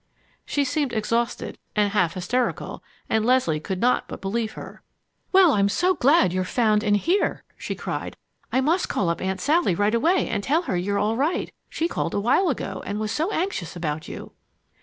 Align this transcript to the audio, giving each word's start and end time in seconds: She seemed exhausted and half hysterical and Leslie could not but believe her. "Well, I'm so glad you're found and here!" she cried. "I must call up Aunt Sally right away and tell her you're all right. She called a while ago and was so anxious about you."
She 0.47 0.63
seemed 0.63 0.93
exhausted 0.93 1.59
and 1.75 1.91
half 1.91 2.15
hysterical 2.15 2.83
and 3.07 3.23
Leslie 3.23 3.59
could 3.59 3.79
not 3.79 4.07
but 4.07 4.19
believe 4.19 4.53
her. 4.53 4.81
"Well, 5.31 5.51
I'm 5.51 5.69
so 5.69 5.93
glad 5.93 6.33
you're 6.33 6.43
found 6.43 6.83
and 6.83 6.97
here!" 6.97 7.43
she 7.55 7.75
cried. 7.75 8.17
"I 8.51 8.61
must 8.61 8.89
call 8.89 9.09
up 9.09 9.21
Aunt 9.21 9.39
Sally 9.39 9.75
right 9.75 9.93
away 9.93 10.27
and 10.27 10.43
tell 10.43 10.63
her 10.63 10.75
you're 10.75 10.97
all 10.97 11.17
right. 11.17 11.53
She 11.69 11.87
called 11.87 12.15
a 12.15 12.19
while 12.19 12.49
ago 12.49 12.81
and 12.83 12.99
was 12.99 13.11
so 13.11 13.31
anxious 13.31 13.75
about 13.75 14.07
you." 14.07 14.31